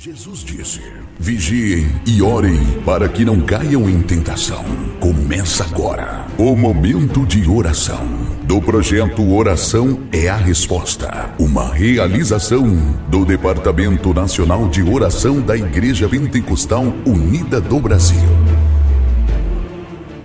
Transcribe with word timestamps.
Jesus 0.00 0.44
disse: 0.44 0.80
Vigiem 1.18 1.88
e 2.06 2.22
orem 2.22 2.56
para 2.82 3.08
que 3.08 3.24
não 3.24 3.40
caiam 3.40 3.90
em 3.90 4.00
tentação. 4.00 4.64
Começa 5.00 5.64
agora 5.64 6.24
o 6.38 6.54
momento 6.54 7.26
de 7.26 7.50
oração 7.50 8.06
do 8.44 8.62
projeto 8.62 9.28
Oração 9.34 10.06
é 10.12 10.28
a 10.28 10.36
Resposta, 10.36 11.34
uma 11.36 11.74
realização 11.74 12.64
do 13.08 13.24
Departamento 13.24 14.14
Nacional 14.14 14.68
de 14.68 14.84
Oração 14.84 15.40
da 15.40 15.56
Igreja 15.56 16.08
Pentecostal 16.08 16.84
Unida 17.04 17.60
do 17.60 17.80
Brasil. 17.80 18.28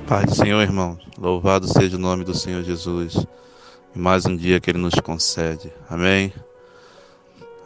Pai 0.05 0.27
Senhor, 0.27 0.61
irmão, 0.61 0.99
louvado 1.17 1.67
seja 1.67 1.97
o 1.97 1.99
nome 1.99 2.23
do 2.23 2.35
Senhor 2.35 2.61
Jesus. 2.61 3.25
Mais 3.95 4.27
um 4.27 4.37
dia 4.37 4.59
que 4.59 4.69
Ele 4.69 4.77
nos 4.77 4.93
concede. 4.93 5.73
Amém. 5.89 6.31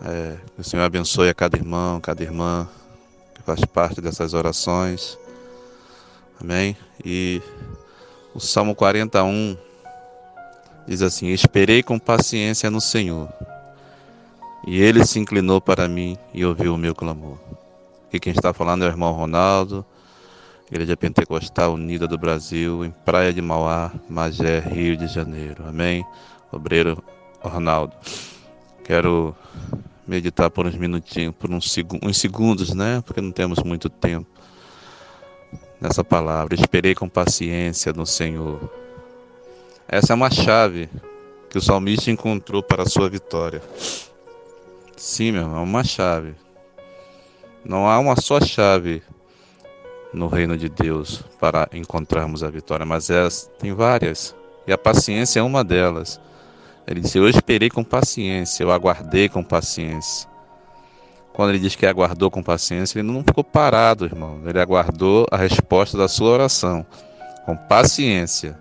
É, 0.02 0.38
que 0.56 0.62
o 0.62 0.64
Senhor 0.64 0.84
abençoe 0.84 1.30
a 1.30 1.34
cada 1.34 1.58
irmão, 1.58 2.00
cada 2.00 2.22
irmã 2.22 2.68
que 3.34 3.42
faz 3.42 3.64
parte 3.66 4.00
dessas 4.00 4.34
orações. 4.34 5.18
Amém? 6.40 6.78
E 7.04 7.42
o 8.34 8.40
Salmo 8.40 8.76
41 8.76 9.58
diz 10.88 11.02
assim: 11.02 11.30
Esperei 11.30 11.82
com 11.82 11.98
paciência 11.98 12.70
no 12.70 12.80
Senhor, 12.80 13.28
e 14.68 14.80
ele 14.80 15.04
se 15.06 15.20
inclinou 15.20 15.60
para 15.60 15.88
mim 15.88 16.18
e 16.34 16.46
ouviu 16.46 16.76
o 16.76 16.78
meu 16.78 16.94
clamor. 16.94 17.40
Aqui 18.08 18.20
quem 18.20 18.34
está 18.34 18.54
falando 18.54 18.84
é 18.84 18.88
o 18.88 18.92
irmão 18.92 19.12
Ronaldo, 19.12 19.84
Igreja 20.72 20.96
Pentecostal 20.96 21.74
Unida 21.74 22.08
do 22.08 22.18
Brasil, 22.18 22.86
em 22.86 22.92
Praia 22.92 23.34
de 23.34 23.42
Mauá, 23.42 23.92
Magé, 24.08 24.60
Rio 24.60 24.96
de 24.96 25.08
Janeiro. 25.08 25.64
Amém? 25.68 26.06
Obreiro 26.52 27.04
Ronaldo. 27.42 27.94
Quero 28.84 29.36
meditar 30.08 30.50
por 30.50 30.66
uns 30.66 30.76
minutinhos, 30.76 31.36
por 31.36 31.52
uns, 31.52 31.72
seg 31.72 31.88
uns 32.02 32.18
segundos, 32.18 32.74
né? 32.74 33.02
Porque 33.06 33.22
não 33.22 33.32
temos 33.32 33.62
muito 33.64 33.90
tempo 33.90 34.28
nessa 35.82 36.04
palavra. 36.04 36.56
Esperei 36.56 36.96
com 36.96 37.10
paciência 37.10 37.92
no 37.94 38.06
Senhor. 38.06 38.72
Essa 39.88 40.14
é 40.14 40.16
uma 40.16 40.32
chave 40.32 40.90
que 41.50 41.58
o 41.58 41.62
salmista 41.62 42.12
encontrou 42.12 42.64
para 42.64 42.84
a 42.84 42.86
sua 42.86 43.10
vitória. 43.10 43.62
Sim, 44.96 45.34
meu 45.34 45.42
irmão, 45.44 45.60
é 45.60 45.64
uma 45.64 45.84
chave. 45.84 46.36
Não 47.64 47.88
há 47.88 48.00
uma 48.00 48.16
só 48.20 48.40
chave 48.40 49.04
no 50.14 50.28
reino 50.28 50.58
de 50.58 50.70
Deus 50.70 51.24
para 51.40 51.68
encontrarmos 51.72 52.44
a 52.44 52.50
vitória, 52.50 52.86
mas 52.86 53.10
é, 53.10 53.28
tem 53.60 53.74
várias. 53.74 54.36
E 54.66 54.74
a 54.74 54.78
paciência 54.78 55.40
é 55.40 55.44
uma 55.44 55.64
delas. 55.64 56.20
Ele 56.88 57.02
disse: 57.02 57.18
Eu 57.18 57.28
esperei 57.28 57.70
com 57.70 57.84
paciência, 57.84 58.64
eu 58.64 58.72
aguardei 58.72 59.28
com 59.28 59.44
paciência. 59.44 60.30
Quando 61.34 61.50
ele 61.50 61.60
diz 61.60 61.76
que 61.76 61.86
aguardou 61.86 62.32
com 62.32 62.42
paciência, 62.42 62.98
ele 62.98 63.08
não 63.08 63.24
ficou 63.24 63.44
parado, 63.44 64.06
irmão. 64.06 64.42
Ele 64.46 64.60
aguardou 64.60 65.28
a 65.30 65.38
resposta 65.38 65.96
da 65.96 66.08
sua 66.08 66.30
oração 66.30 66.84
com 67.46 67.56
paciência. 67.56 68.58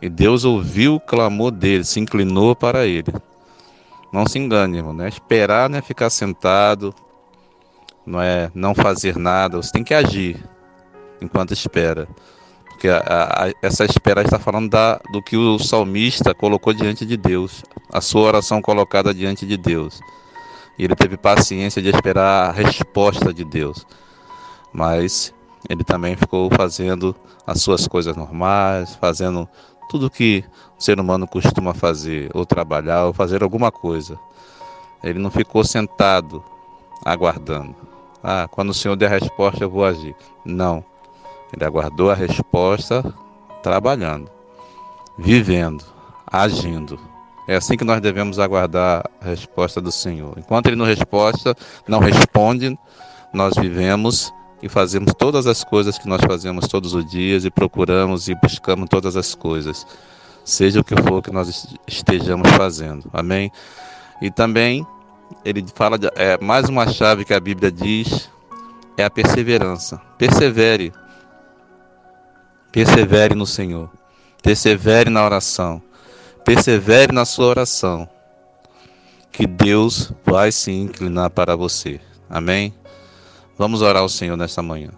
E 0.00 0.08
Deus 0.08 0.44
ouviu 0.44 0.96
o 0.96 1.00
clamor 1.00 1.50
dele, 1.50 1.84
se 1.84 1.98
inclinou 1.98 2.54
para 2.54 2.86
ele. 2.86 3.12
Não 4.12 4.26
se 4.26 4.38
engane, 4.38 4.76
irmão. 4.76 4.92
Não 4.92 5.04
é 5.04 5.08
esperar, 5.08 5.68
não 5.68 5.78
é 5.78 5.82
ficar 5.82 6.10
sentado, 6.10 6.94
não 8.06 8.20
é 8.20 8.50
não 8.54 8.74
fazer 8.74 9.16
nada. 9.16 9.56
Você 9.56 9.72
tem 9.72 9.82
que 9.82 9.94
agir 9.94 10.36
enquanto 11.20 11.52
espera. 11.52 12.06
Porque 12.82 12.88
a, 12.88 13.44
a, 13.46 13.52
essa 13.62 13.84
espera 13.84 14.22
está 14.22 14.40
falando 14.40 14.68
da, 14.68 15.00
do 15.12 15.22
que 15.22 15.36
o 15.36 15.56
salmista 15.56 16.34
colocou 16.34 16.72
diante 16.72 17.06
de 17.06 17.16
Deus, 17.16 17.62
a 17.92 18.00
sua 18.00 18.22
oração 18.22 18.60
colocada 18.60 19.14
diante 19.14 19.46
de 19.46 19.56
Deus. 19.56 20.00
E 20.76 20.82
ele 20.82 20.96
teve 20.96 21.16
paciência 21.16 21.80
de 21.80 21.90
esperar 21.90 22.48
a 22.48 22.50
resposta 22.50 23.32
de 23.32 23.44
Deus. 23.44 23.86
Mas 24.72 25.32
ele 25.68 25.84
também 25.84 26.16
ficou 26.16 26.50
fazendo 26.50 27.14
as 27.46 27.62
suas 27.62 27.86
coisas 27.86 28.16
normais, 28.16 28.96
fazendo 28.96 29.48
tudo 29.88 30.10
que 30.10 30.44
o 30.76 30.82
ser 30.82 30.98
humano 30.98 31.28
costuma 31.28 31.72
fazer, 31.72 32.32
ou 32.34 32.44
trabalhar, 32.44 33.04
ou 33.04 33.12
fazer 33.12 33.44
alguma 33.44 33.70
coisa. 33.70 34.18
Ele 35.04 35.20
não 35.20 35.30
ficou 35.30 35.62
sentado 35.62 36.42
aguardando. 37.04 37.76
Ah, 38.20 38.48
quando 38.50 38.70
o 38.70 38.74
Senhor 38.74 38.96
der 38.96 39.06
a 39.06 39.18
resposta, 39.20 39.62
eu 39.62 39.70
vou 39.70 39.84
agir. 39.84 40.16
Não. 40.44 40.84
Ele 41.52 41.64
aguardou 41.64 42.10
a 42.10 42.14
resposta 42.14 43.02
trabalhando, 43.62 44.30
vivendo, 45.18 45.84
agindo. 46.26 46.98
É 47.48 47.56
assim 47.56 47.76
que 47.76 47.84
nós 47.84 48.00
devemos 48.00 48.38
aguardar 48.38 49.04
a 49.20 49.24
resposta 49.26 49.80
do 49.80 49.92
Senhor. 49.92 50.38
Enquanto 50.38 50.66
Ele 50.66 50.76
não 50.76 50.86
resposta, 50.86 51.56
não 51.86 51.98
responde, 51.98 52.78
nós 53.32 53.54
vivemos 53.56 54.32
e 54.62 54.68
fazemos 54.68 55.12
todas 55.14 55.46
as 55.46 55.64
coisas 55.64 55.98
que 55.98 56.08
nós 56.08 56.20
fazemos 56.24 56.68
todos 56.68 56.94
os 56.94 57.04
dias 57.04 57.44
e 57.44 57.50
procuramos 57.50 58.28
e 58.28 58.34
buscamos 58.34 58.88
todas 58.88 59.16
as 59.16 59.34
coisas, 59.34 59.84
seja 60.44 60.80
o 60.80 60.84
que 60.84 60.94
for 61.02 61.20
que 61.20 61.32
nós 61.32 61.76
estejamos 61.86 62.48
fazendo. 62.52 63.10
Amém? 63.12 63.50
E 64.20 64.30
também 64.30 64.86
ele 65.44 65.64
fala 65.74 65.98
de, 65.98 66.08
é 66.14 66.38
mais 66.40 66.68
uma 66.68 66.86
chave 66.86 67.24
que 67.24 67.34
a 67.34 67.40
Bíblia 67.40 67.72
diz 67.72 68.30
é 68.96 69.04
a 69.04 69.10
perseverança. 69.10 70.00
Persevere 70.16 70.92
Persevere 72.72 73.34
no 73.34 73.44
Senhor. 73.44 73.90
Persevere 74.42 75.10
na 75.10 75.22
oração. 75.22 75.82
Persevere 76.42 77.12
na 77.12 77.26
sua 77.26 77.48
oração. 77.48 78.08
Que 79.30 79.46
Deus 79.46 80.10
vai 80.24 80.50
se 80.50 80.72
inclinar 80.72 81.28
para 81.28 81.54
você. 81.54 82.00
Amém? 82.30 82.72
Vamos 83.58 83.82
orar 83.82 84.00
ao 84.00 84.08
Senhor 84.08 84.38
nesta 84.38 84.62
manhã. 84.62 84.88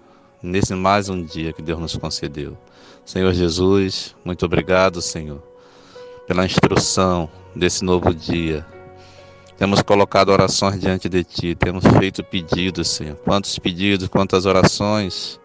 Nesse 0.41 0.73
mais 0.73 1.09
um 1.09 1.21
dia 1.21 1.53
que 1.53 1.61
Deus 1.61 1.81
nos 1.81 1.97
concedeu. 1.97 2.57
Senhor 3.05 3.33
Jesus, 3.35 4.15
muito 4.25 4.47
obrigado, 4.47 5.03
Senhor, 5.03 5.43
pela 6.29 6.47
instrução 6.47 7.29
desse 7.57 7.85
novo 7.85 8.15
dia. 8.15 8.65
Temos 9.59 9.83
colocado 9.83 10.29
orações 10.29 10.81
diante 10.81 11.09
de 11.09 11.25
Ti, 11.25 11.55
temos 11.57 11.85
feito 11.99 12.23
pedidos, 12.23 12.89
Senhor. 12.89 13.17
Quantos 13.17 13.59
pedidos, 13.59 14.09
quantas 14.09 14.47
orações 14.47 15.41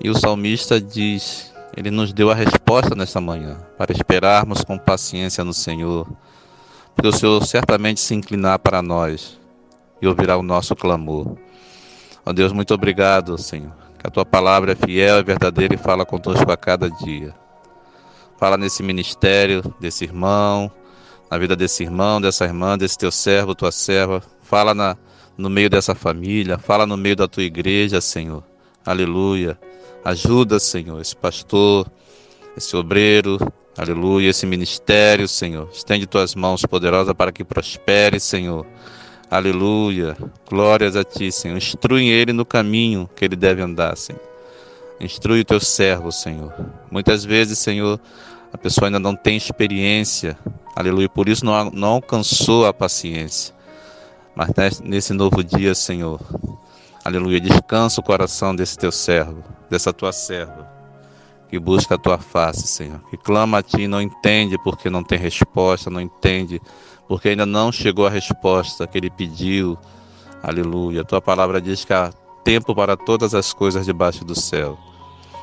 e 0.00 0.10
o 0.10 0.14
salmista 0.14 0.80
diz: 0.80 1.52
Ele 1.76 1.90
nos 1.90 2.12
deu 2.12 2.30
a 2.30 2.34
resposta 2.34 2.94
nesta 2.94 3.20
manhã, 3.20 3.58
para 3.78 3.92
esperarmos 3.92 4.62
com 4.62 4.78
paciência 4.78 5.44
no 5.44 5.54
Senhor, 5.54 6.06
porque 6.94 7.08
o 7.08 7.12
Senhor 7.12 7.44
certamente 7.44 8.00
se 8.00 8.14
inclinar 8.14 8.58
para 8.58 8.82
nós 8.82 9.38
e 10.00 10.06
ouvirá 10.06 10.36
o 10.36 10.42
nosso 10.42 10.74
clamor. 10.74 11.36
Ó 12.26 12.32
Deus, 12.32 12.52
muito 12.52 12.72
obrigado, 12.74 13.36
Senhor, 13.38 13.72
que 13.98 14.06
a 14.06 14.10
tua 14.10 14.24
palavra 14.24 14.72
é 14.72 14.74
fiel 14.74 15.18
e 15.18 15.22
verdadeira 15.22 15.74
e 15.74 15.78
fala 15.78 16.04
conosco 16.04 16.50
a 16.50 16.56
cada 16.56 16.90
dia. 16.90 17.34
Fala 18.36 18.56
nesse 18.56 18.82
ministério 18.82 19.62
desse 19.80 20.04
irmão, 20.04 20.70
na 21.30 21.38
vida 21.38 21.56
desse 21.56 21.82
irmão, 21.82 22.20
dessa 22.20 22.44
irmã, 22.44 22.76
desse 22.76 22.98
teu 22.98 23.10
servo, 23.10 23.54
tua 23.54 23.72
serva. 23.72 24.22
Fala 24.42 24.74
na, 24.74 24.96
no 25.36 25.48
meio 25.48 25.70
dessa 25.70 25.94
família, 25.94 26.58
fala 26.58 26.86
no 26.86 26.96
meio 26.96 27.16
da 27.16 27.28
tua 27.28 27.42
igreja, 27.42 28.00
Senhor. 28.00 28.42
Aleluia. 28.84 29.58
Ajuda, 30.04 30.58
Senhor, 30.58 31.00
esse 31.00 31.16
pastor, 31.16 31.90
esse 32.56 32.76
obreiro, 32.76 33.38
aleluia, 33.76 34.28
esse 34.28 34.44
ministério, 34.44 35.26
Senhor. 35.26 35.68
Estende 35.72 36.06
tuas 36.06 36.34
mãos 36.34 36.62
poderosas 36.66 37.14
para 37.14 37.32
que 37.32 37.42
prospere, 37.42 38.20
Senhor. 38.20 38.66
Aleluia. 39.30 40.16
Glórias 40.48 40.96
a 40.96 41.02
ti, 41.02 41.32
Senhor. 41.32 41.56
Instrui 41.56 42.08
ele 42.08 42.32
no 42.32 42.44
caminho 42.44 43.08
que 43.16 43.24
ele 43.24 43.36
deve 43.36 43.62
andar, 43.62 43.96
Senhor. 43.96 44.20
Instrui 45.00 45.40
o 45.40 45.44
teu 45.44 45.60
servo, 45.60 46.12
Senhor. 46.12 46.52
Muitas 46.90 47.24
vezes, 47.24 47.58
Senhor, 47.58 47.98
a 48.52 48.58
pessoa 48.58 48.86
ainda 48.86 49.00
não 49.00 49.16
tem 49.16 49.36
experiência, 49.36 50.38
aleluia, 50.76 51.08
por 51.08 51.28
isso 51.28 51.44
não, 51.44 51.70
não 51.70 51.88
alcançou 51.94 52.66
a 52.66 52.72
paciência. 52.72 53.52
Mas 54.36 54.80
nesse 54.80 55.12
novo 55.12 55.42
dia, 55.42 55.74
Senhor, 55.74 56.20
Aleluia. 57.04 57.38
Descansa 57.38 58.00
o 58.00 58.04
coração 58.04 58.56
desse 58.56 58.78
teu 58.78 58.90
servo, 58.90 59.44
dessa 59.68 59.92
tua 59.92 60.10
serva, 60.10 60.66
que 61.50 61.58
busca 61.58 61.96
a 61.96 61.98
tua 61.98 62.16
face, 62.16 62.66
Senhor. 62.66 62.98
Que 63.10 63.18
clama 63.18 63.58
a 63.58 63.62
ti 63.62 63.82
e 63.82 63.88
não 63.88 64.00
entende 64.00 64.56
porque 64.64 64.88
não 64.88 65.04
tem 65.04 65.18
resposta, 65.18 65.90
não 65.90 66.00
entende 66.00 66.62
porque 67.06 67.28
ainda 67.28 67.44
não 67.44 67.70
chegou 67.70 68.06
a 68.06 68.10
resposta 68.10 68.86
que 68.86 68.96
ele 68.96 69.10
pediu. 69.10 69.76
Aleluia. 70.42 71.02
A 71.02 71.04
tua 71.04 71.20
palavra 71.20 71.60
diz 71.60 71.84
que 71.84 71.92
há 71.92 72.10
tempo 72.42 72.74
para 72.74 72.96
todas 72.96 73.34
as 73.34 73.52
coisas 73.52 73.84
debaixo 73.84 74.24
do 74.24 74.34
céu. 74.34 74.78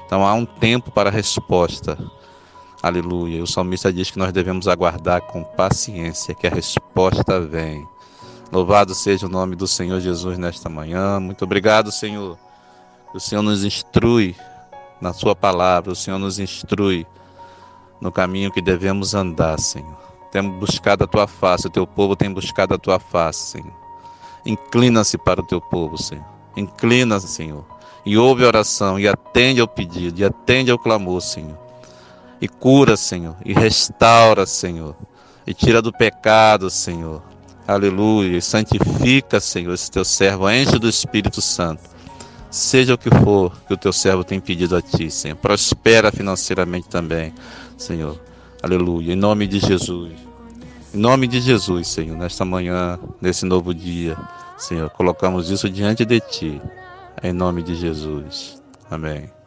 Então 0.08 0.26
há 0.26 0.34
um 0.34 0.46
tempo 0.46 0.90
para 0.90 1.10
a 1.10 1.14
resposta. 1.14 1.96
Aleluia. 2.82 3.44
O 3.44 3.46
salmista 3.46 3.94
diz 3.94 4.10
que 4.10 4.18
nós 4.18 4.34
devemos 4.34 4.68
aguardar 4.68 5.22
com 5.22 5.44
paciência 5.44 6.34
que 6.34 6.48
a 6.48 6.50
resposta 6.50 7.40
vem. 7.40 7.88
Louvado 8.52 8.94
seja 8.94 9.28
o 9.28 9.30
nome 9.30 9.56
do 9.56 9.68
Senhor 9.68 10.00
Jesus 10.00 10.38
nesta 10.38 10.68
manhã. 10.68 11.20
Muito 11.20 11.46
obrigado, 11.46 11.92
Senhor. 11.92 12.38
O 13.14 13.20
Senhor 13.20 13.42
nos 13.42 13.64
instrui 13.64 14.36
na 15.00 15.14
Sua 15.14 15.36
palavra, 15.36 15.92
o 15.92 15.96
Senhor 15.96 16.20
nos 16.20 16.38
instrui 16.38 17.08
no 18.00 18.12
caminho 18.12 18.52
que 18.52 18.62
devemos 18.62 19.16
andar, 19.16 19.60
Senhor. 19.60 19.98
Temos 20.32 20.58
buscado 20.60 21.04
a 21.04 21.08
Tua 21.08 21.28
face, 21.28 21.68
o 21.68 21.70
Teu 21.70 21.88
povo 21.88 22.16
tem 22.16 22.32
buscado 22.32 22.74
a 22.74 22.78
Tua 22.78 23.00
face, 23.00 23.52
Senhor. 23.52 23.82
Inclina-se 24.46 25.18
para 25.18 25.42
o 25.42 25.46
teu 25.46 25.62
povo, 25.62 25.98
Senhor. 25.98 26.26
Inclina-se, 26.56 27.28
Senhor. 27.28 27.64
E 28.06 28.18
ouve 28.18 28.44
a 28.44 28.48
oração, 28.48 29.00
e 29.00 29.08
atende 29.08 29.62
ao 29.62 29.68
pedido, 29.68 30.20
e 30.20 30.26
atende 30.26 30.72
ao 30.72 30.80
clamor, 30.80 31.22
Senhor. 31.22 31.58
E 32.42 32.48
cura, 32.48 32.98
Senhor. 32.98 33.36
E 33.46 33.54
restaura, 33.54 34.46
Senhor. 34.46 34.96
E 35.46 35.54
tira 35.54 35.82
do 35.82 35.94
pecado, 35.94 36.70
Senhor. 36.70 37.22
Aleluia. 37.74 38.42
Santifica, 38.42 39.40
Senhor, 39.40 39.74
esse 39.74 39.90
teu 39.90 40.04
servo. 40.04 40.50
Enche 40.50 40.78
do 40.78 40.90
Espírito 40.90 41.42
Santo. 41.42 41.82
Seja 42.50 42.96
o 42.96 42.98
que 42.98 43.10
for 43.10 43.54
que 43.66 43.74
o 43.74 43.78
teu 43.78 43.94
servo 43.94 44.26
tem 44.26 44.42
pedido 44.42 44.76
a 44.76 44.82
ti, 44.82 45.10
Senhor. 45.10 45.38
Prospera 45.38 46.12
financeiramente 46.12 46.90
também, 46.90 47.34
Senhor. 47.78 48.20
Aleluia. 48.62 49.14
Em 49.14 49.16
nome 49.16 49.48
de 49.48 49.60
Jesus. 49.60 50.12
Em 50.94 50.98
nome 50.98 51.28
de 51.28 51.40
Jesus, 51.40 51.88
Senhor, 51.88 52.18
nesta 52.18 52.44
manhã, 52.44 53.00
nesse 53.22 53.46
novo 53.46 53.74
dia, 53.74 54.18
Senhor, 54.58 54.90
colocamos 54.90 55.50
isso 55.50 55.70
diante 55.70 56.04
de 56.04 56.20
Ti. 56.20 56.62
Em 57.24 57.32
nome 57.32 57.64
de 57.64 57.76
Jesus. 57.76 58.62
Amém. 58.90 59.41